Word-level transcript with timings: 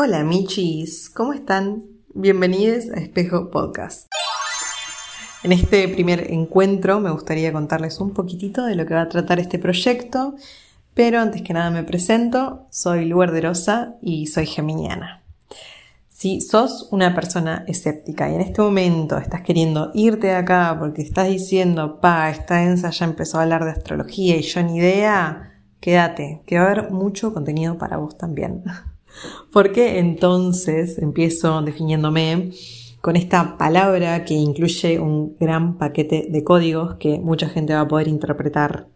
Hola 0.00 0.22
Michis, 0.22 1.10
¿cómo 1.10 1.32
están? 1.32 1.82
Bienvenidos 2.14 2.88
a 2.94 3.00
Espejo 3.00 3.50
Podcast. 3.50 4.06
En 5.42 5.50
este 5.50 5.88
primer 5.88 6.30
encuentro 6.30 7.00
me 7.00 7.10
gustaría 7.10 7.52
contarles 7.52 7.98
un 7.98 8.14
poquitito 8.14 8.64
de 8.64 8.76
lo 8.76 8.86
que 8.86 8.94
va 8.94 9.00
a 9.00 9.08
tratar 9.08 9.40
este 9.40 9.58
proyecto, 9.58 10.36
pero 10.94 11.18
antes 11.18 11.42
que 11.42 11.52
nada 11.52 11.72
me 11.72 11.82
presento, 11.82 12.68
soy 12.70 13.06
Luer 13.06 13.32
de 13.32 13.40
Rosa 13.40 13.96
y 14.00 14.28
soy 14.28 14.46
geminiana. 14.46 15.24
Si 16.08 16.42
sos 16.42 16.86
una 16.92 17.12
persona 17.12 17.64
escéptica 17.66 18.30
y 18.30 18.36
en 18.36 18.42
este 18.42 18.62
momento 18.62 19.18
estás 19.18 19.42
queriendo 19.42 19.90
irte 19.94 20.28
de 20.28 20.36
acá 20.36 20.76
porque 20.78 21.02
estás 21.02 21.26
diciendo, 21.26 22.00
pa, 22.00 22.30
esta 22.30 22.62
ENSA 22.62 22.90
ya 22.90 23.04
empezó 23.04 23.40
a 23.40 23.42
hablar 23.42 23.64
de 23.64 23.72
astrología 23.72 24.36
y 24.36 24.42
yo 24.42 24.62
ni 24.62 24.76
idea, 24.76 25.60
quédate, 25.80 26.44
que 26.46 26.56
va 26.56 26.66
a 26.66 26.70
haber 26.70 26.92
mucho 26.92 27.34
contenido 27.34 27.78
para 27.78 27.96
vos 27.96 28.16
también. 28.16 28.62
Porque 29.52 29.98
entonces 29.98 30.98
empiezo 30.98 31.62
definiéndome 31.62 32.52
con 33.00 33.16
esta 33.16 33.56
palabra 33.58 34.24
que 34.24 34.34
incluye 34.34 34.98
un 34.98 35.36
gran 35.38 35.78
paquete 35.78 36.26
de 36.28 36.44
códigos 36.44 36.96
que 36.96 37.18
mucha 37.18 37.48
gente 37.48 37.74
va 37.74 37.80
a 37.80 37.88
poder 37.88 38.08
interpretar. 38.08 38.88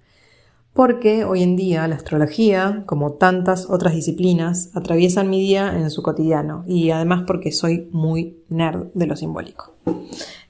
Porque 0.73 1.25
hoy 1.25 1.43
en 1.43 1.55
día 1.55 1.87
la 1.87 1.97
astrología, 1.97 2.85
como 2.87 3.13
tantas 3.13 3.69
otras 3.69 3.95
disciplinas, 3.95 4.71
atraviesan 4.75 5.29
mi 5.29 5.39
día 5.39 5.77
en 5.77 5.91
su 5.91 6.03
cotidiano 6.03 6.65
y 6.67 6.91
además 6.91 7.25
porque 7.27 7.53
soy 7.53 7.89
muy 7.93 8.39
nerd 8.49 8.87
de 8.95 9.07
lo 9.07 9.17
simbólico. 9.17 9.75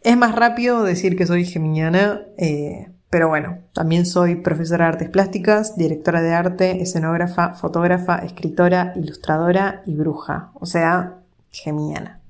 Es 0.03 0.17
más 0.17 0.35
rápido 0.35 0.85
decir 0.85 1.17
que 1.17 1.27
soy 1.27 1.45
geminiana, 1.45 2.23
eh, 2.39 2.92
pero 3.13 3.29
bueno, 3.29 3.59
también 3.75 4.07
soy 4.07 4.37
profesora 4.37 4.87
de 4.87 4.93
artes 4.93 5.11
plásticas, 5.11 5.77
directora 5.77 6.23
de 6.23 6.33
arte, 6.33 6.81
escenógrafa, 6.81 7.53
fotógrafa, 7.53 8.17
escritora, 8.21 8.95
ilustradora 8.97 9.83
y 9.85 9.95
bruja, 9.95 10.51
o 10.55 10.65
sea, 10.65 11.19
gemiana. 11.51 12.21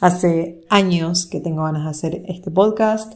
Hace 0.00 0.60
años 0.70 1.26
que 1.26 1.40
tengo 1.40 1.64
ganas 1.64 1.82
de 1.82 1.90
hacer 1.90 2.22
este 2.28 2.52
podcast, 2.52 3.14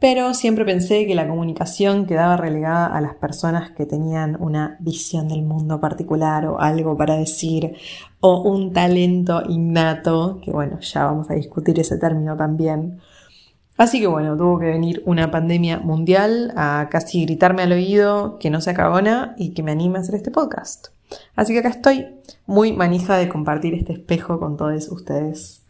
pero 0.00 0.34
siempre 0.34 0.64
pensé 0.64 1.06
que 1.06 1.14
la 1.14 1.28
comunicación 1.28 2.04
quedaba 2.04 2.36
relegada 2.36 2.86
a 2.86 3.00
las 3.00 3.14
personas 3.14 3.70
que 3.70 3.86
tenían 3.86 4.36
una 4.40 4.76
visión 4.80 5.28
del 5.28 5.42
mundo 5.42 5.80
particular 5.80 6.46
o 6.46 6.58
algo 6.58 6.96
para 6.96 7.14
decir 7.14 7.76
o 8.18 8.42
un 8.42 8.72
talento 8.72 9.44
innato, 9.48 10.40
que 10.44 10.50
bueno, 10.50 10.80
ya 10.80 11.04
vamos 11.04 11.30
a 11.30 11.34
discutir 11.34 11.78
ese 11.78 11.96
término 11.96 12.36
también. 12.36 12.98
Así 13.80 13.98
que 13.98 14.08
bueno, 14.08 14.36
tuvo 14.36 14.58
que 14.58 14.66
venir 14.66 15.02
una 15.06 15.30
pandemia 15.30 15.78
mundial 15.78 16.52
a 16.54 16.88
casi 16.90 17.24
gritarme 17.24 17.62
al 17.62 17.72
oído 17.72 18.36
que 18.38 18.50
no 18.50 18.60
se 18.60 18.68
acabona 18.68 19.34
y 19.38 19.54
que 19.54 19.62
me 19.62 19.72
anime 19.72 19.96
a 19.96 20.02
hacer 20.02 20.16
este 20.16 20.30
podcast. 20.30 20.88
Así 21.34 21.54
que 21.54 21.60
acá 21.60 21.70
estoy, 21.70 22.06
muy 22.44 22.74
manija 22.74 23.16
de 23.16 23.30
compartir 23.30 23.72
este 23.72 23.94
espejo 23.94 24.38
con 24.38 24.58
todos 24.58 24.90
ustedes. 24.90 25.62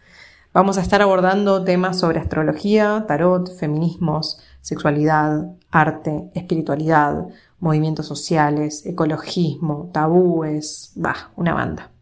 Vamos 0.52 0.76
a 0.76 0.80
estar 0.80 1.00
abordando 1.02 1.62
temas 1.62 2.00
sobre 2.00 2.18
astrología, 2.18 3.04
tarot, 3.06 3.56
feminismos, 3.56 4.40
sexualidad, 4.60 5.52
arte, 5.70 6.32
espiritualidad, 6.34 7.28
movimientos 7.60 8.08
sociales, 8.08 8.84
ecologismo, 8.86 9.88
tabúes, 9.92 10.90
bah, 10.96 11.30
una 11.36 11.54
banda. 11.54 11.92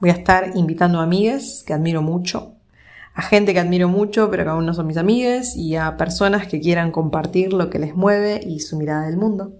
Voy 0.00 0.08
a 0.08 0.14
estar 0.14 0.52
invitando 0.54 0.98
a 0.98 1.02
amigues 1.02 1.62
que 1.66 1.74
admiro 1.74 2.00
mucho 2.00 2.54
a 3.14 3.22
gente 3.22 3.54
que 3.54 3.60
admiro 3.60 3.88
mucho 3.88 4.30
pero 4.30 4.44
que 4.44 4.50
aún 4.50 4.66
no 4.66 4.74
son 4.74 4.86
mis 4.86 4.96
amigues 4.96 5.56
y 5.56 5.76
a 5.76 5.96
personas 5.96 6.46
que 6.48 6.60
quieran 6.60 6.90
compartir 6.90 7.52
lo 7.52 7.70
que 7.70 7.78
les 7.78 7.94
mueve 7.94 8.40
y 8.44 8.60
su 8.60 8.76
mirada 8.76 9.06
del 9.06 9.16
mundo. 9.16 9.52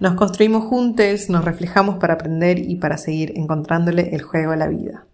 Nos 0.00 0.14
construimos 0.14 0.64
juntos, 0.64 1.28
nos 1.28 1.44
reflejamos 1.44 1.96
para 1.96 2.14
aprender 2.14 2.58
y 2.58 2.76
para 2.76 2.98
seguir 2.98 3.34
encontrándole 3.36 4.14
el 4.14 4.22
juego 4.22 4.50
a 4.50 4.56
la 4.56 4.66
vida. 4.66 5.06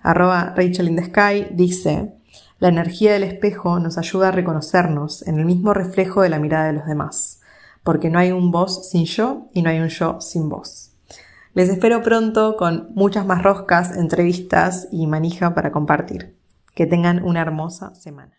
Arroba 0.00 0.54
Rachel 0.56 0.88
in 0.88 0.94
the 0.94 1.06
Sky 1.06 1.48
dice, 1.50 2.14
la 2.60 2.68
energía 2.68 3.12
del 3.12 3.24
espejo 3.24 3.80
nos 3.80 3.98
ayuda 3.98 4.28
a 4.28 4.32
reconocernos 4.32 5.26
en 5.26 5.40
el 5.40 5.44
mismo 5.44 5.74
reflejo 5.74 6.22
de 6.22 6.28
la 6.28 6.38
mirada 6.38 6.68
de 6.68 6.74
los 6.74 6.86
demás, 6.86 7.40
porque 7.82 8.10
no 8.10 8.20
hay 8.20 8.30
un 8.30 8.52
vos 8.52 8.88
sin 8.88 9.06
yo 9.06 9.48
y 9.54 9.62
no 9.62 9.70
hay 9.70 9.80
un 9.80 9.88
yo 9.88 10.20
sin 10.20 10.48
vos. 10.48 10.92
Les 11.54 11.68
espero 11.68 12.00
pronto 12.02 12.56
con 12.56 12.90
muchas 12.94 13.26
más 13.26 13.42
roscas, 13.42 13.96
entrevistas 13.96 14.86
y 14.92 15.08
manija 15.08 15.52
para 15.52 15.72
compartir. 15.72 16.37
Que 16.78 16.86
tengan 16.86 17.24
una 17.24 17.40
hermosa 17.40 17.92
semana. 17.96 18.30